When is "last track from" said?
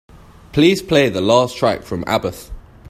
1.21-2.03